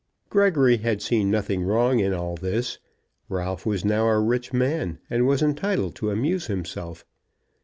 [0.31, 2.79] Gregory had seen nothing wrong in all this.
[3.29, 7.05] Ralph was now a rich man, and was entitled to amuse himself.